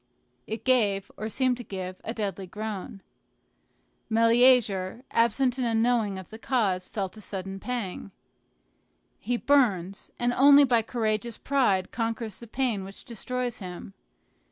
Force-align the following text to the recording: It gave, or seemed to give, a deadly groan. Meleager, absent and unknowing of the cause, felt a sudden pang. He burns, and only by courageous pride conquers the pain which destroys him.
It 0.47 0.63
gave, 0.65 1.11
or 1.15 1.29
seemed 1.29 1.57
to 1.57 1.63
give, 1.63 2.01
a 2.03 2.11
deadly 2.11 2.47
groan. 2.47 3.03
Meleager, 4.09 5.03
absent 5.11 5.59
and 5.59 5.67
unknowing 5.67 6.17
of 6.17 6.31
the 6.31 6.39
cause, 6.39 6.87
felt 6.87 7.17
a 7.17 7.21
sudden 7.21 7.59
pang. 7.59 8.09
He 9.19 9.37
burns, 9.37 10.09
and 10.17 10.33
only 10.33 10.63
by 10.63 10.81
courageous 10.81 11.37
pride 11.37 11.91
conquers 11.91 12.37
the 12.37 12.47
pain 12.47 12.83
which 12.83 13.05
destroys 13.05 13.59
him. 13.59 13.93